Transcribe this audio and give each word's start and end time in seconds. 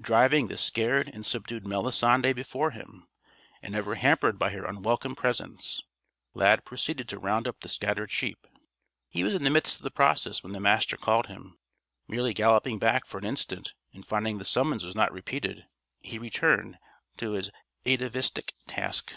Driving 0.00 0.48
the 0.48 0.56
scared 0.56 1.10
and 1.12 1.26
subdued 1.26 1.66
Melisande 1.66 2.32
before 2.32 2.70
him 2.70 3.06
and 3.62 3.74
ever 3.76 3.96
hampered 3.96 4.38
by 4.38 4.48
her 4.48 4.64
unwelcome 4.64 5.14
presence 5.14 5.82
Lad 6.32 6.64
proceeded 6.64 7.06
to 7.10 7.18
round 7.18 7.46
up 7.46 7.60
the 7.60 7.68
scattered 7.68 8.10
sheep. 8.10 8.46
He 9.10 9.22
was 9.22 9.34
in 9.34 9.44
the 9.44 9.50
midst 9.50 9.76
of 9.76 9.82
the 9.82 9.90
process 9.90 10.42
when 10.42 10.54
the 10.54 10.58
Master 10.58 10.96
called 10.96 11.26
him. 11.26 11.58
Merely 12.08 12.32
galloping 12.32 12.78
back 12.78 13.04
for 13.04 13.18
an 13.18 13.26
instant, 13.26 13.74
and 13.92 14.06
finding 14.06 14.38
the 14.38 14.46
summons 14.46 14.84
was 14.84 14.94
not 14.96 15.12
repeated, 15.12 15.66
he 16.00 16.18
returned 16.18 16.78
to 17.18 17.32
his 17.32 17.50
atavistic 17.86 18.54
task. 18.66 19.12